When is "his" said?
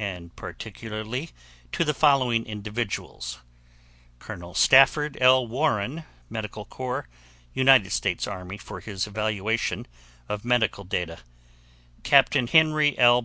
8.80-9.06